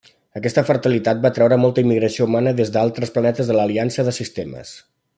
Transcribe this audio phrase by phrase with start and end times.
[0.39, 4.75] Aquesta fertilitat va atreure molta immigració humana des d'altres planetes de l'Aliança de Sistemes.